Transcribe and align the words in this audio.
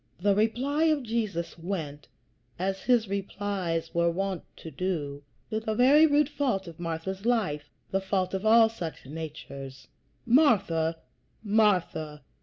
The 0.19 0.33
reply 0.33 0.85
of 0.85 1.03
Jesus 1.03 1.59
went, 1.59 2.07
as 2.57 2.81
his 2.81 3.07
replies 3.07 3.93
were 3.93 4.09
wont 4.09 4.41
to 4.57 4.71
do, 4.71 5.21
to 5.51 5.59
the 5.59 5.75
very 5.75 6.07
root 6.07 6.27
fault 6.27 6.65
of 6.67 6.79
Martha's 6.79 7.23
life, 7.23 7.69
the 7.91 8.01
fault 8.01 8.33
of 8.33 8.43
all 8.43 8.67
such 8.67 9.05
natures: 9.05 9.89
"Martha, 10.25 10.97
Martha! 11.43 12.23